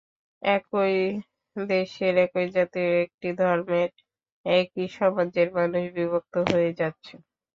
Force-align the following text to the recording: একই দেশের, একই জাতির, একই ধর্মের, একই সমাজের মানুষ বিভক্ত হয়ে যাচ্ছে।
একই 0.43 0.95
দেশের, 1.55 2.13
একই 2.25 2.47
জাতির, 2.55 2.89
একই 3.03 3.31
ধর্মের, 3.39 3.89
একই 4.45 4.85
সমাজের 4.97 5.47
মানুষ 5.57 5.83
বিভক্ত 5.95 6.35
হয়ে 6.47 6.71
যাচ্ছে। 6.79 7.13